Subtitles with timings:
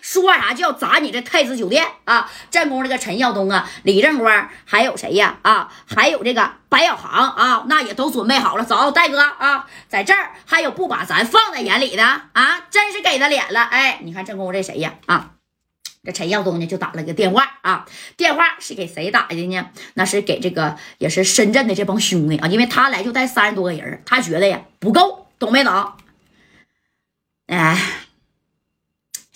[0.00, 2.30] 说啥就要砸你这太子酒店啊！
[2.50, 5.38] 正宫这个陈耀东啊，李正光还有谁呀？
[5.42, 8.64] 啊，还有这个白小航啊，那也都准备好了。
[8.64, 12.66] 走，戴哥啊，在这儿还有不把咱放在眼里的啊？
[12.70, 13.62] 真是给他脸了！
[13.62, 14.94] 哎，你看正宫这谁呀？
[15.06, 15.30] 啊，
[16.04, 17.86] 这陈耀东呢就打了个电话啊，
[18.16, 19.66] 电话是给谁打的呢？
[19.94, 25.92] 那是给这个也是深圳的这帮兄弟啊，因为他来就带三十多个人，他觉得呀不够，懂没懂？
[27.46, 27.80] 哎，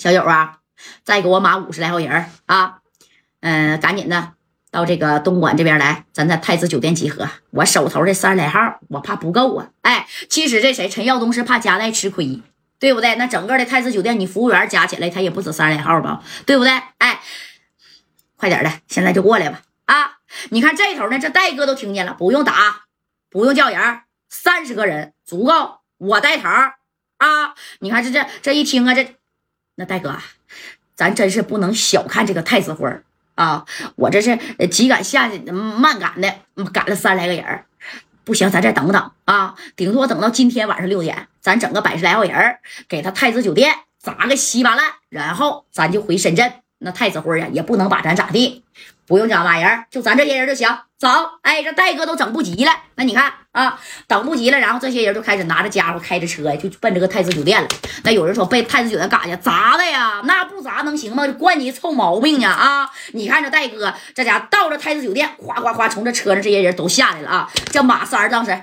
[0.00, 0.60] 小友啊，
[1.04, 2.78] 再给我码五十来号人啊！
[3.40, 4.32] 嗯，赶紧的
[4.70, 7.28] 到这个东莞这边来，咱在太子酒店集合。
[7.50, 9.68] 我手头这三十来号，我怕不够啊！
[9.82, 12.40] 哎，其实这谁陈耀东是怕夹带吃亏，
[12.78, 13.16] 对不对？
[13.16, 16.22] 那整个的太子酒店，你服务员加起来，他也不止三十来号吧？
[16.46, 16.72] 对不对？
[16.96, 17.20] 哎，
[18.36, 19.60] 快点的，现在就过来吧！
[19.84, 20.12] 啊，
[20.48, 22.86] 你看这头呢，这戴哥都听见了，不用打，
[23.28, 26.48] 不用叫人，三十个人足够，我带头。
[27.18, 27.52] 啊！
[27.80, 29.16] 你看这这这一听啊，这
[29.80, 30.14] 那大哥，
[30.94, 32.86] 咱真是不能小看这个太子辉
[33.34, 33.64] 啊！
[33.96, 36.34] 我这是急赶下去，慢赶的，
[36.70, 37.64] 赶了三来个人
[38.24, 39.54] 不行，咱再等等啊！
[39.74, 42.58] 顶多等到今天晚上六点，咱整个百十来号人
[42.90, 46.52] 给他太子酒店砸个稀巴烂，然后咱就回深圳。
[46.82, 48.62] 那太子辉呀，也不能把咱咋地。
[49.06, 50.68] 不用讲骂人，就咱这些人就行。
[50.98, 51.08] 走，
[51.40, 52.72] 哎，这戴哥都整不急了。
[52.96, 57.68] 那你看啊，等不及了，然后这些人就开始拿着家伙，开着车就奔这个太子酒店了。
[58.04, 60.22] 那有人说被太子酒店干去砸的呀？
[60.24, 61.26] 那不砸能行吗？
[61.32, 62.88] 惯你臭毛病呢啊！
[63.12, 67.50] 你看这戴哥这家伙到了太子酒店，哗哗哗从这车上这些人都下来了啊！
[67.72, 68.62] 这马三当时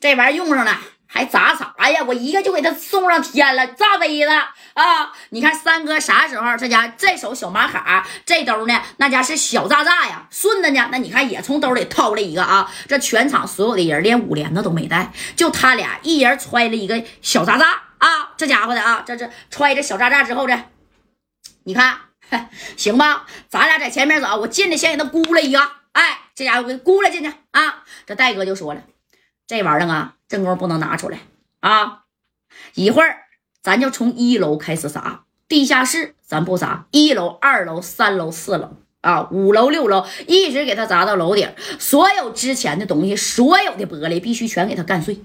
[0.00, 0.80] 这玩意儿用上了。
[1.12, 2.04] 还砸啥呀？
[2.06, 4.32] 我一个就给他送上天了，炸飞了
[4.74, 5.12] 啊！
[5.30, 12.70] 你看三哥啥时候这家这手小马卡，这兜呢那家是小炸炸呀，顺子呢那你看也从兜里掏了一个啊！
[12.86, 17.66] 这全场所有的人连五连子都没带，就他俩一人揣了一个小炸炸
[17.98, 18.32] 啊！
[18.36, 20.56] 这家伙的啊，这这揣着小炸炸之后这，
[21.64, 21.98] 你看
[22.78, 23.26] 行吧？
[23.48, 27.82] 咱俩在前面走，我进去先给他咕了一个，哎，这家伙给咕了进去啊！
[28.06, 28.82] 这戴哥就说了，
[29.48, 30.14] 这玩意儿啊。
[30.30, 31.18] 正宫不能拿出来
[31.58, 32.04] 啊！
[32.74, 33.16] 一会儿
[33.60, 41.52] 咱就从一楼开始砸，地下室咱不砸，一楼、二楼、三楼、四楼啊，五楼、六楼，一直给他砸到楼顶。
[41.80, 45.20] 所有之前的东西，所有的玻璃必须全给他干碎。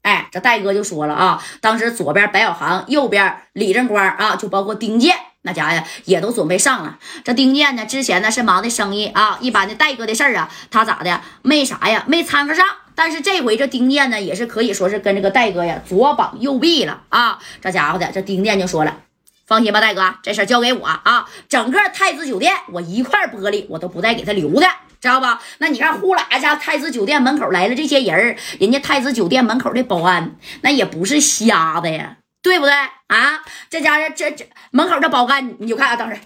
[0.00, 6.98] 哎，这戴哥就说了啊，当时左边白小航，右边李正光啊，就包括丁健那家呀，也都准备上了。
[7.24, 12.66] 这丁健呢，之前呢是忙的生意啊，一般的戴哥的事儿啊，他咋的没啥呀，没掺和上。
[12.94, 17.38] 但是这回这丁健呢，也是可以说是跟这个戴哥呀左膀右臂了啊！
[17.62, 18.98] 这家伙的，这丁健就说了
[19.46, 21.26] ：“放心吧，戴哥，这事儿交给我啊！
[21.48, 24.66] 整个太子酒店，我一块玻璃我都不带给他留的，
[25.00, 25.40] 知道吧？
[25.58, 32.72] 那你看，呼啦一家太子酒店门口来了这些人人家太子酒店门口的保安那也不是瞎的呀，对不对
[33.06, 33.42] 啊？
[33.68, 36.20] 这家这这这门口的保安，你就看啊，当时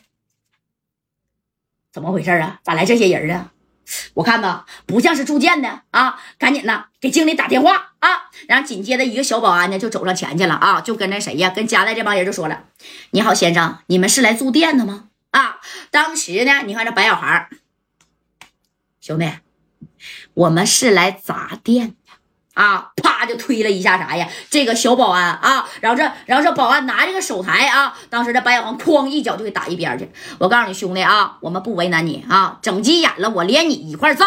[1.92, 2.60] 怎么回事啊？
[2.62, 3.50] 咋来这些人啊？”
[4.14, 6.18] 我看吧，不像是住店的啊！
[6.38, 8.30] 赶紧的给经理打电话啊！
[8.48, 12.64] 然后紧接着一个小保安呢就走上前去了啊，就跟那谁呀，跟家代这帮人就说了
[13.12, 15.60] ：“你好，先生，你们是来住店的吗？”啊，
[15.90, 17.50] 当时呢，你看这白小孩
[19.00, 19.30] 兄弟，
[20.32, 21.94] 我们是来砸店。
[22.54, 22.90] 啊！
[23.02, 24.26] 啪就推了一下啥呀？
[24.48, 30.10] 这个小保安啊，然后这，然后这保安拿这个手台啊，当时这白小航哐一脚就给打一边去。
[30.38, 34.24] 我告诉你兄弟啊，我们不为难你啊，整急眼了，我连你一块造，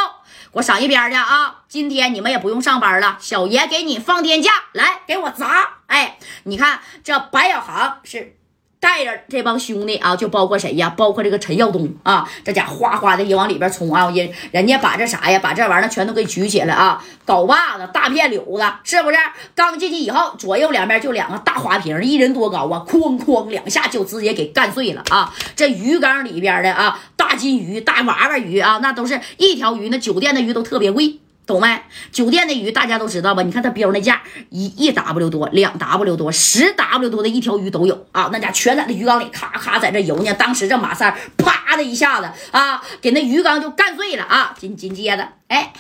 [0.51, 1.63] 给我上一边去啊！
[1.67, 5.69] 今天你们也不用上班了，小爷给你放天假，来给我砸！
[5.88, 8.36] 哎，你看这白小航是。
[8.79, 10.93] 带着这帮兄弟啊，就包括谁呀？
[10.95, 14.09] 包括这个陈耀东啊，这家哗哗的也往里边冲啊！
[14.11, 17.03] 人人家把这啥呀，把这玩意儿全都给举起来啊！
[17.25, 19.17] 镐把子、大片柳子，是不是？
[19.55, 22.85] 刚进去以后，左右两边就两个大花瓶，一人多高啊？
[22.88, 25.33] 哐哐两下就直接给干碎了啊！
[25.55, 31.19] 这鱼缸里边的啊，大金鱼、大娃娃鱼啊，那都是一条鱼，那酒店的鱼都特别贵。
[31.47, 31.81] 懂没？
[32.11, 33.41] 酒店的鱼大家都知道吧？
[33.41, 38.29] 你看他标那价，一一 W 多，两 W 多，十 W 多的一条鱼都有啊！
[38.33, 40.33] 那家全在那鱼缸里咔咔在这游呢。
[40.33, 44.53] 当时这马三啪的一下子啊，给那鱼缸就干碎了啊！
[44.59, 45.71] 紧紧接着，哎，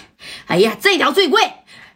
[0.45, 1.43] 哎呀，这条最贵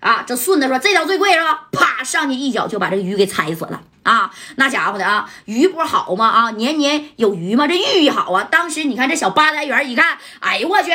[0.02, 0.26] 啊！
[0.28, 1.70] 这顺子说这条最贵是吧？
[1.72, 4.30] 啪上去一脚就把这个鱼给踩死了啊！
[4.58, 6.28] 那家伙的啊，鱼不好吗？
[6.28, 7.66] 啊，年年有余吗？
[7.68, 8.44] 这寓意好啊！
[8.52, 10.92] 当时你看这小八单元一看，哎呦我去！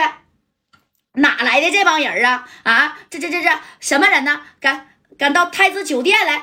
[1.16, 2.44] 哪来的这帮人啊？
[2.62, 4.40] 啊，这这这这什么人呢？
[4.60, 4.86] 敢
[5.18, 6.42] 敢到太子酒店来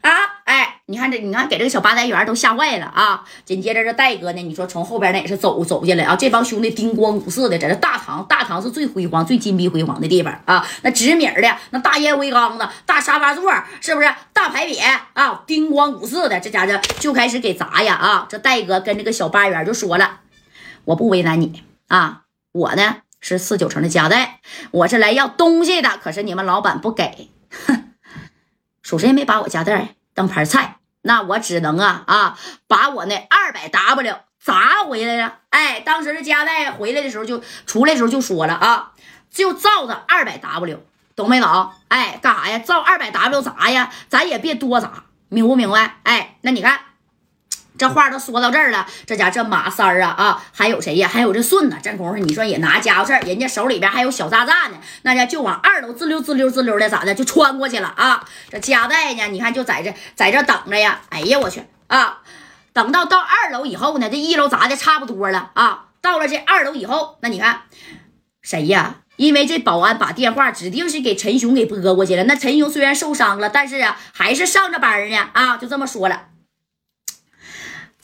[0.00, 0.10] 啊，
[0.44, 3.24] 哎，你看这，你看给这个小八单员都吓坏了啊！
[3.46, 10.66] 紧接着这戴哥呢，你说从后边那也是走走进来啊，这帮兄弟叮咣五四的，在这大堂，大堂是最辉煌、最金碧辉煌的地方啊！
[10.82, 13.50] 那直米的，那大烟灰缸子、大沙发座，
[13.80, 14.78] 是不是大牌匾
[15.14, 15.42] 啊？
[15.46, 18.26] 叮咣五四的，这家伙就开始给砸呀啊！
[18.28, 20.20] 这戴哥跟这个小八员就说了
[20.84, 24.40] ：“我不为难你啊，我呢是四九城的家代，
[24.70, 27.30] 我是来要东西的，可是你们老板不给。”
[27.66, 27.94] 哼。
[28.82, 35.38] 属实也没把我家袋当盘菜，那我只能啊啊，把我那二百 W 砸回来了。
[35.48, 38.92] 哎，当时这家代回来的时候就出来的时候就说了啊，
[39.30, 40.84] 就照着二百 W，
[41.16, 41.72] 懂没懂？
[41.88, 42.58] 哎，干啥呀？
[42.58, 45.96] 照二百 W 砸呀，咱也别多砸，明不明白？
[46.02, 46.78] 哎，那你看。
[47.76, 51.08] 这话都说到这儿了，这家这马三儿啊啊，还有谁呀？
[51.12, 58.24] 还有这顺子，这功夫你说也拿家伙事儿，人家手里边还有小炸弹呢，那家就往二楼滋溜滋溜滋溜的咋的就穿过去了啊？
[58.48, 61.00] 这夹带呢，你看就在这在这等着呀。
[61.10, 62.18] 哎呀，我去啊！
[62.72, 65.86] 等到到二楼以后呢，这一楼砸的差不多了啊。
[66.00, 67.62] 到了这二楼以后，那你看
[68.42, 68.96] 谁呀？
[69.16, 72.24] 因为这保安把电话指定是给陈雄给拨过去了。
[72.24, 76.28] 那陈雄虽然受伤了，但是啊还是上着班呢啊，就这么说了。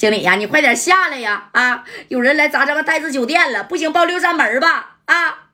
[0.00, 1.50] 经理呀，你快点下来呀！
[1.52, 4.96] 啊，有人来砸咱们太子酒店了，不行报六扇门吧！
[5.04, 5.49] 啊。